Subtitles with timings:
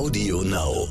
[0.00, 0.88] Audio Now.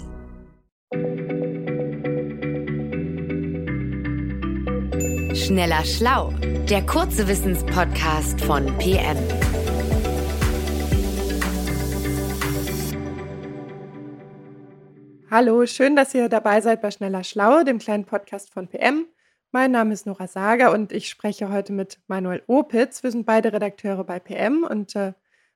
[5.34, 6.32] Schneller Schlau,
[6.70, 9.18] der kurze Wissenspodcast von PM.
[15.32, 19.08] Hallo, schön, dass ihr dabei seid bei Schneller Schlau, dem kleinen Podcast von PM.
[19.52, 23.02] Mein Name ist Nora Sager und ich spreche heute mit Manuel Opitz.
[23.02, 25.14] Wir sind beide Redakteure bei PM und äh,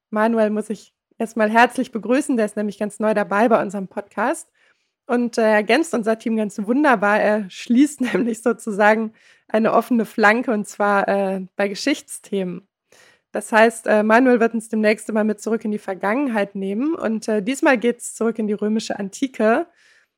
[0.09, 2.37] Manuel muss ich erstmal herzlich begrüßen.
[2.37, 4.49] Der ist nämlich ganz neu dabei bei unserem Podcast
[5.05, 7.19] und äh, ergänzt unser Team ganz wunderbar.
[7.19, 9.13] Er schließt nämlich sozusagen
[9.47, 12.67] eine offene Flanke und zwar äh, bei Geschichtsthemen.
[13.31, 17.27] Das heißt, äh, Manuel wird uns demnächst immer mit zurück in die Vergangenheit nehmen und
[17.27, 19.67] äh, diesmal geht es zurück in die römische Antike.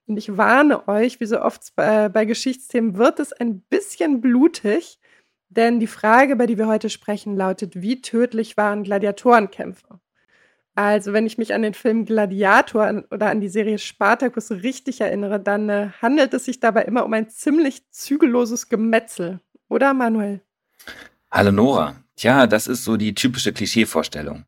[0.08, 5.00] Und ich warne euch, wie so oft bei, bei Geschichtsthemen wird es ein bisschen blutig,
[5.50, 10.00] denn die Frage, über die wir heute sprechen, lautet, wie tödlich waren Gladiatorenkämpfe?
[10.76, 15.40] Also, wenn ich mich an den Film Gladiator oder an die Serie Spartacus richtig erinnere,
[15.40, 19.40] dann äh, handelt es sich dabei immer um ein ziemlich zügelloses Gemetzel.
[19.70, 20.41] Oder, Manuel?
[21.32, 21.96] Hallo Nora.
[22.18, 24.46] Tja, das ist so die typische Klischeevorstellung.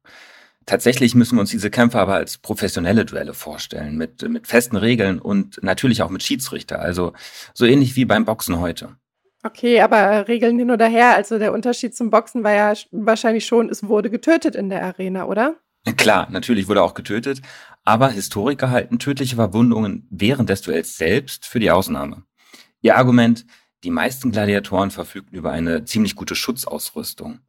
[0.66, 5.20] Tatsächlich müssen wir uns diese Kämpfe aber als professionelle Duelle vorstellen, mit, mit festen Regeln
[5.20, 6.80] und natürlich auch mit Schiedsrichter.
[6.80, 7.14] Also
[7.54, 8.98] so ähnlich wie beim Boxen heute.
[9.44, 11.16] Okay, aber Regeln hin oder her.
[11.16, 15.26] Also der Unterschied zum Boxen war ja wahrscheinlich schon, es wurde getötet in der Arena,
[15.26, 15.56] oder?
[15.96, 17.42] Klar, natürlich wurde auch getötet,
[17.84, 22.24] aber Historiker halten tödliche Verwundungen während des Duells selbst für die Ausnahme.
[22.82, 23.46] Ihr Argument,
[23.84, 27.40] die meisten Gladiatoren verfügten über eine ziemlich gute Schutzausrüstung.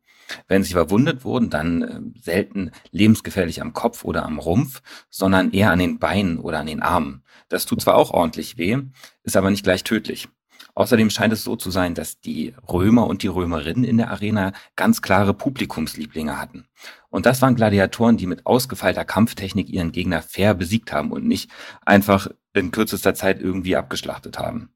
[0.47, 5.73] Wenn sie verwundet wurden, dann äh, selten lebensgefährlich am Kopf oder am Rumpf, sondern eher
[5.73, 7.25] an den Beinen oder an den Armen.
[7.49, 8.77] Das tut zwar auch ordentlich weh,
[9.23, 10.29] ist aber nicht gleich tödlich.
[10.75, 14.53] Außerdem scheint es so zu sein, dass die Römer und die Römerinnen in der Arena
[14.77, 16.69] ganz klare Publikumslieblinge hatten.
[17.11, 21.51] Und das waren Gladiatoren, die mit ausgefeilter Kampftechnik ihren Gegner fair besiegt haben und nicht
[21.85, 24.71] einfach in kürzester Zeit irgendwie abgeschlachtet haben.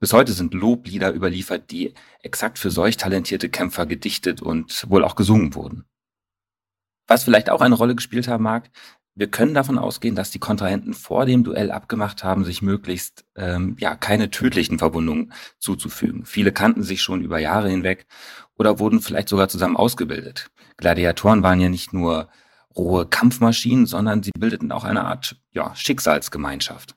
[0.00, 5.14] Bis heute sind Loblieder überliefert, die exakt für solch talentierte Kämpfer gedichtet und wohl auch
[5.14, 5.84] gesungen wurden.
[7.06, 8.70] Was vielleicht auch eine Rolle gespielt haben mag,
[9.14, 13.76] wir können davon ausgehen, dass die Kontrahenten vor dem Duell abgemacht haben, sich möglichst ähm,
[13.78, 16.24] ja keine tödlichen Verwundungen zuzufügen.
[16.24, 18.06] Viele kannten sich schon über Jahre hinweg
[18.58, 20.50] oder wurden vielleicht sogar zusammen ausgebildet.
[20.76, 22.28] Gladiatoren waren ja nicht nur
[22.76, 26.96] rohe Kampfmaschinen, sondern sie bildeten auch eine Art ja, Schicksalsgemeinschaft.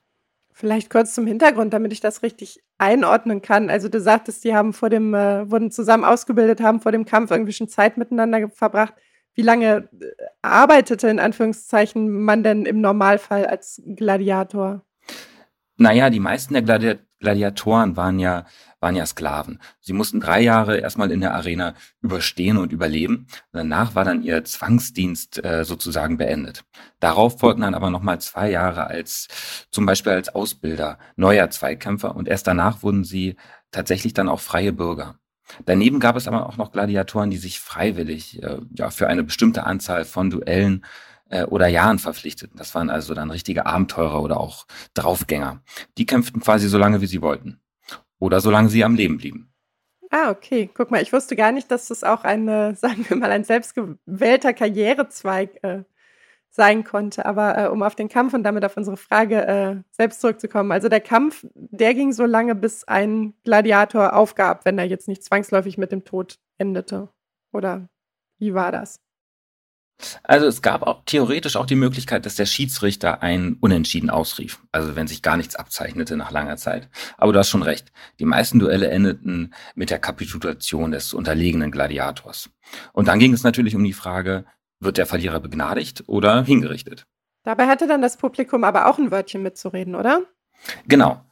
[0.52, 3.70] Vielleicht kurz zum Hintergrund, damit ich das richtig einordnen kann.
[3.70, 7.30] Also du sagtest, die haben vor dem, äh, wurden zusammen ausgebildet, haben vor dem Kampf
[7.30, 8.94] irgendwie schon Zeit miteinander verbracht
[9.38, 10.06] wie lange äh,
[10.42, 14.84] arbeitete in Anführungszeichen man denn im Normalfall als Gladiator?
[15.76, 18.46] Naja, die meisten der Gladi Gladiatoren waren ja,
[18.78, 19.60] waren ja Sklaven.
[19.80, 23.26] Sie mussten drei Jahre erstmal in der Arena überstehen und überleben.
[23.50, 26.64] Danach war dann ihr Zwangsdienst äh, sozusagen beendet.
[27.00, 32.28] Darauf folgten dann aber nochmal zwei Jahre als, zum Beispiel als Ausbilder neuer Zweikämpfer und
[32.28, 33.34] erst danach wurden sie
[33.72, 35.18] tatsächlich dann auch freie Bürger.
[35.64, 39.64] Daneben gab es aber auch noch Gladiatoren, die sich freiwillig äh, ja, für eine bestimmte
[39.64, 40.84] Anzahl von Duellen
[41.30, 42.56] äh, oder Jahren verpflichteten.
[42.56, 45.62] Das waren also dann richtige Abenteurer oder auch Draufgänger.
[45.96, 47.60] Die kämpften quasi so lange, wie sie wollten.
[48.18, 49.52] Oder solange sie am Leben blieben.
[50.10, 50.70] Ah, okay.
[50.72, 54.52] Guck mal, ich wusste gar nicht, dass das auch ein, sagen wir mal, ein selbstgewählter
[54.52, 55.84] Karrierezweig äh,
[56.50, 57.26] sein konnte.
[57.26, 60.72] Aber äh, um auf den Kampf und damit auf unsere Frage äh, selbst zurückzukommen.
[60.72, 65.24] Also der Kampf, der ging so lange, bis ein Gladiator aufgab, wenn er jetzt nicht
[65.24, 67.08] zwangsläufig mit dem Tod endete.
[67.52, 67.88] Oder
[68.38, 69.00] wie war das?
[70.22, 74.60] Also es gab auch theoretisch auch die Möglichkeit, dass der Schiedsrichter ein Unentschieden ausrief.
[74.70, 76.88] Also wenn sich gar nichts abzeichnete nach langer Zeit.
[77.16, 77.90] Aber du hast schon recht.
[78.20, 82.50] Die meisten Duelle endeten mit der Kapitulation des unterlegenen Gladiators.
[82.92, 84.44] Und dann ging es natürlich um die Frage,
[84.80, 87.06] wird der Verlierer begnadigt oder hingerichtet.
[87.44, 90.22] Dabei hatte dann das Publikum aber auch ein Wörtchen mitzureden, oder?
[90.86, 91.24] Genau.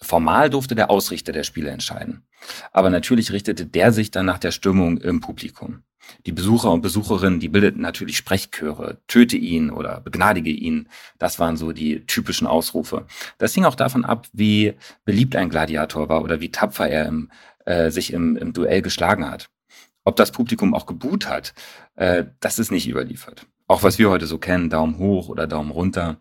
[0.00, 2.26] Formal durfte der Ausrichter der Spiele entscheiden.
[2.70, 5.82] Aber natürlich richtete der sich dann nach der Stimmung im Publikum.
[6.26, 10.88] Die Besucher und Besucherinnen, die bildeten natürlich Sprechchöre, töte ihn oder begnadige ihn.
[11.18, 13.06] Das waren so die typischen Ausrufe.
[13.38, 17.30] Das hing auch davon ab, wie beliebt ein Gladiator war oder wie tapfer er im,
[17.64, 19.48] äh, sich im, im Duell geschlagen hat.
[20.04, 21.54] Ob das Publikum auch geboot hat,
[21.96, 23.46] äh, das ist nicht überliefert.
[23.66, 26.20] Auch was wir heute so kennen, Daumen hoch oder Daumen runter,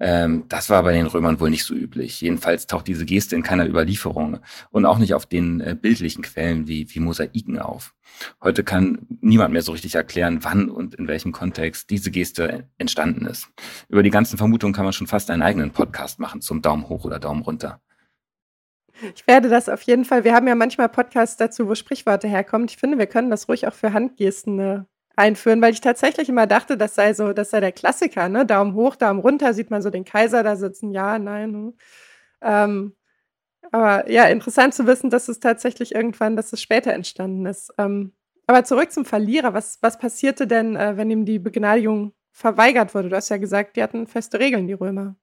[0.00, 2.20] ähm, das war bei den Römern wohl nicht so üblich.
[2.20, 4.38] Jedenfalls taucht diese Geste in keiner Überlieferung
[4.70, 7.94] und auch nicht auf den äh, bildlichen Quellen wie, wie Mosaiken auf.
[8.40, 13.26] Heute kann niemand mehr so richtig erklären, wann und in welchem Kontext diese Geste entstanden
[13.26, 13.48] ist.
[13.88, 17.04] Über die ganzen Vermutungen kann man schon fast einen eigenen Podcast machen zum Daumen hoch
[17.04, 17.80] oder Daumen runter.
[19.14, 20.24] Ich werde das auf jeden Fall.
[20.24, 22.66] Wir haben ja manchmal Podcasts dazu, wo Sprichworte herkommen.
[22.68, 24.80] Ich finde, wir können das ruhig auch für Handgesten äh,
[25.18, 28.46] einführen, weil ich tatsächlich immer dachte, das sei so, das sei der Klassiker, ne?
[28.46, 31.52] Daumen hoch, Daumen runter, sieht man so den Kaiser da sitzen, ja, nein.
[31.52, 31.74] Hm.
[32.40, 32.92] Ähm,
[33.72, 37.72] aber ja, interessant zu wissen, dass es tatsächlich irgendwann, dass es später entstanden ist.
[37.78, 38.12] Ähm,
[38.46, 39.52] aber zurück zum Verlierer.
[39.52, 43.10] Was, was passierte denn, äh, wenn ihm die Begnadigung verweigert wurde?
[43.10, 45.16] Du hast ja gesagt, die hatten feste Regeln, die Römer.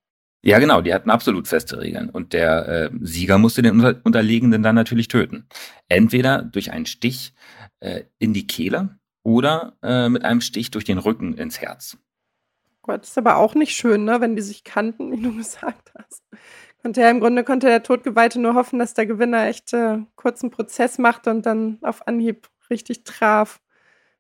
[0.44, 2.09] Ja, genau, die hatten absolut feste Regeln.
[2.12, 5.47] Und der äh, Sieger musste den Unter Unterlegenen dann natürlich töten.
[5.88, 7.33] Entweder durch einen Stich
[7.80, 11.98] äh, in die Kehle oder äh, mit einem Stich durch den Rücken ins Herz.
[12.83, 16.24] Gott, ist aber auch nicht schön, ne, wenn die sich kannten, wie du gesagt hast.
[16.81, 20.51] Konnte ja im Grunde konnte der Todgeweihte nur hoffen, dass der Gewinner echt äh, kurzen
[20.51, 23.60] Prozess macht und dann auf Anhieb richtig traf.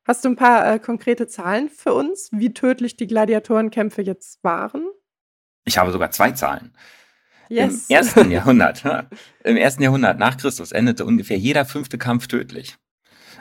[0.03, 4.87] Hast du ein paar äh, konkrete Zahlen für uns, wie tödlich die Gladiatorenkämpfe jetzt waren?
[5.65, 6.73] Ich habe sogar zwei Zahlen.
[7.49, 7.87] Yes.
[7.89, 8.83] Im ersten Jahrhundert,
[9.43, 12.77] im ersten Jahrhundert nach Christus endete ungefähr jeder fünfte Kampf tödlich.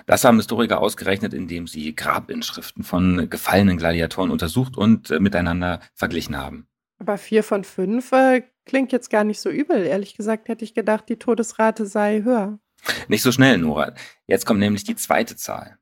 [0.07, 6.37] Das haben Historiker ausgerechnet, indem sie Grabinschriften von gefallenen Gladiatoren untersucht und äh, miteinander verglichen
[6.37, 6.67] haben.
[6.99, 9.85] Aber vier von fünf äh, klingt jetzt gar nicht so übel.
[9.85, 12.59] Ehrlich gesagt hätte ich gedacht, die Todesrate sei höher.
[13.09, 13.95] Nicht so schnell, Nora.
[14.27, 15.79] Jetzt kommt nämlich die zweite Zahl.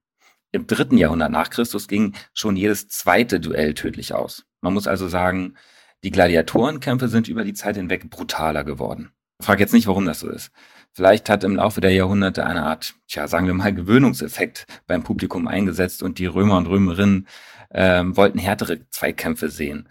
[0.53, 4.45] Im dritten Jahrhundert nach Christus ging schon jedes zweite Duell tödlich aus.
[4.61, 5.57] Man muss also sagen,
[6.05, 9.13] die Gladiatorenkämpfe sind über die Zeit hinweg brutaler geworden.
[9.41, 10.53] Frag jetzt nicht, warum das so ist.
[10.95, 15.49] Vielleicht hat im Laufe der Jahrhunderte eine Art, tja, sagen wir mal, Gewöhnungseffekt beim Publikum
[15.49, 17.27] eingesetzt und die Römer und Römerinnen
[17.71, 19.89] äh, wollten härtere Zweikämpfe sehen.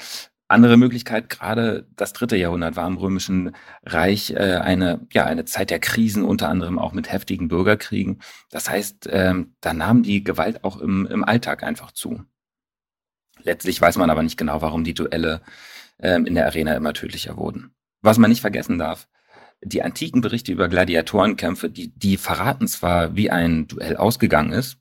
[0.48, 5.70] Andere Möglichkeit, gerade das dritte Jahrhundert war im Römischen Reich äh, eine, ja, eine Zeit
[5.70, 8.22] der Krisen, unter anderem auch mit heftigen Bürgerkriegen.
[8.50, 12.26] Das heißt, ähm, da nahm die Gewalt auch im, im Alltag einfach zu.
[13.44, 15.42] Letztlich weiß man aber nicht genau, warum die Duelle
[16.00, 17.74] ähm, in der Arena immer tödlicher wurden.
[18.02, 19.08] Was man nicht vergessen darf,
[19.64, 24.78] die antiken Berichte über Gladiatorenkämpfe, die, die verraten zwar, wie ein Duell ausgegangen ist,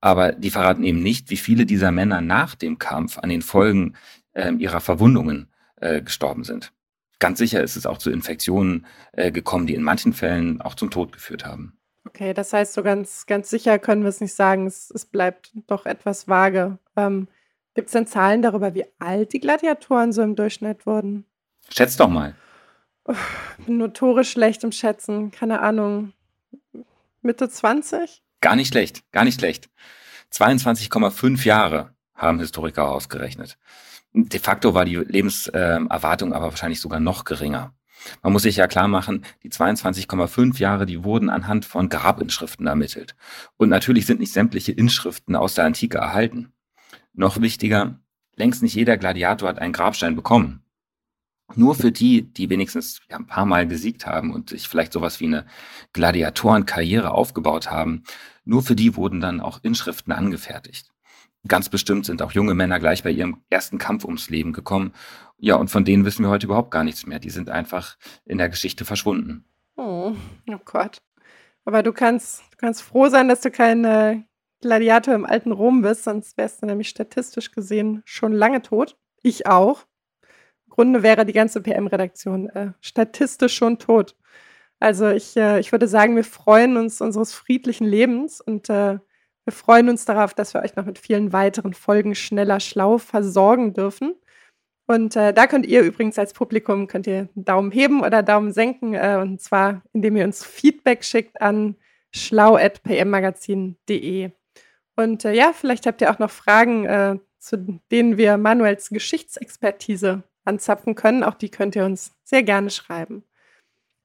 [0.00, 3.94] aber die verraten eben nicht, wie viele dieser Männer nach dem Kampf an den Folgen
[4.32, 6.72] äh, ihrer Verwundungen äh, gestorben sind.
[7.18, 10.90] Ganz sicher ist es auch zu Infektionen äh, gekommen, die in manchen Fällen auch zum
[10.90, 11.78] Tod geführt haben.
[12.06, 14.66] Okay, das heißt, so ganz, ganz sicher können wir es nicht sagen.
[14.66, 16.78] Es, es bleibt doch etwas vage.
[16.96, 17.28] Ähm,
[17.74, 21.26] Gibt es denn Zahlen darüber, wie alt die Gladiatoren so im Durchschnitt wurden?
[21.68, 22.34] Schätz doch mal.
[23.64, 25.30] Bin notorisch schlecht im Schätzen.
[25.30, 26.12] Keine Ahnung.
[27.22, 28.22] Mitte 20?
[28.40, 29.68] Gar nicht schlecht, gar nicht schlecht.
[30.32, 33.58] 22,5 Jahre haben Historiker ausgerechnet.
[34.12, 37.74] De facto war die Lebenserwartung aber wahrscheinlich sogar noch geringer.
[38.22, 43.16] Man muss sich ja klar machen, die 22,5 Jahre, die wurden anhand von Grabinschriften ermittelt.
[43.56, 46.52] Und natürlich sind nicht sämtliche Inschriften aus der Antike erhalten.
[47.12, 47.98] Noch wichtiger,
[48.36, 50.62] längst nicht jeder Gladiator hat einen Grabstein bekommen.
[51.54, 55.18] Nur für die, die wenigstens ja, ein paar Mal gesiegt haben und sich vielleicht sowas
[55.20, 55.46] wie eine
[55.94, 58.04] Gladiatorenkarriere aufgebaut haben,
[58.44, 60.90] nur für die wurden dann auch Inschriften angefertigt.
[61.46, 64.92] Ganz bestimmt sind auch junge Männer gleich bei ihrem ersten Kampf ums Leben gekommen.
[65.38, 67.20] Ja, und von denen wissen wir heute überhaupt gar nichts mehr.
[67.20, 67.96] Die sind einfach
[68.26, 69.44] in der Geschichte verschwunden.
[69.76, 70.14] Oh,
[70.50, 71.00] oh Gott.
[71.64, 74.22] Aber du kannst, du kannst froh sein, dass du kein äh,
[74.60, 78.96] Gladiator im alten Rom bist, sonst wärst du nämlich statistisch gesehen schon lange tot.
[79.22, 79.86] Ich auch.
[80.78, 84.14] Grunde wäre die ganze PM-Redaktion äh, statistisch schon tot.
[84.78, 89.00] Also ich, äh, ich würde sagen, wir freuen uns unseres friedlichen Lebens und äh,
[89.44, 93.74] wir freuen uns darauf, dass wir euch noch mit vielen weiteren Folgen schneller schlau versorgen
[93.74, 94.14] dürfen.
[94.86, 98.52] Und äh, da könnt ihr übrigens als Publikum könnt ihr einen Daumen heben oder Daumen
[98.52, 101.74] senken äh, und zwar indem ihr uns Feedback schickt an
[102.12, 104.30] schlau@pmmagazin.de.
[104.94, 110.22] Und äh, ja, vielleicht habt ihr auch noch Fragen, äh, zu denen wir Manuels Geschichtsexpertise
[110.48, 111.22] anzapfen können.
[111.22, 113.22] Auch die könnt ihr uns sehr gerne schreiben.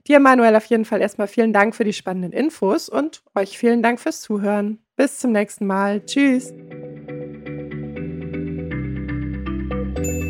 [0.07, 3.81] Dir, Manuel, auf jeden Fall erstmal vielen Dank für die spannenden Infos und euch vielen
[3.81, 4.79] Dank fürs Zuhören.
[4.97, 6.05] Bis zum nächsten Mal.
[6.05, 6.53] Tschüss.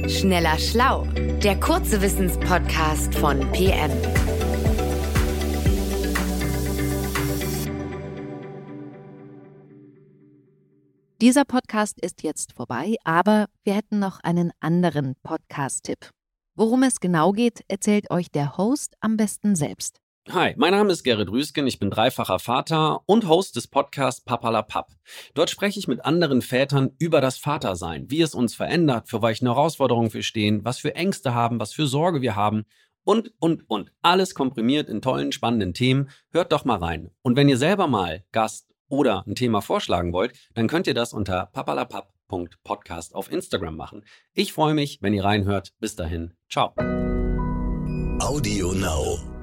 [0.07, 1.07] Schneller Schlau,
[1.43, 3.91] der kurze Wissenspodcast von PM.
[11.23, 16.09] Dieser Podcast ist jetzt vorbei, aber wir hätten noch einen anderen Podcast-Tipp.
[16.53, 20.01] Worum es genau geht, erzählt euch der Host am besten selbst.
[20.29, 24.91] Hi, mein Name ist Gerrit Rüsken, ich bin dreifacher Vater und Host des Podcasts Papalapap.
[25.33, 29.45] Dort spreche ich mit anderen Vätern über das Vatersein, wie es uns verändert, für welche
[29.45, 32.65] Herausforderungen wir stehen, was für Ängste haben, was für Sorge wir haben
[33.05, 33.93] und, und, und.
[34.01, 36.09] Alles komprimiert in tollen, spannenden Themen.
[36.33, 37.11] Hört doch mal rein.
[37.21, 41.13] Und wenn ihr selber mal Gast oder ein Thema vorschlagen wollt, dann könnt ihr das
[41.13, 44.05] unter papalapap.podcast auf Instagram machen.
[44.33, 45.73] Ich freue mich, wenn ihr reinhört.
[45.79, 46.73] Bis dahin, ciao.
[48.19, 49.42] Audio Now.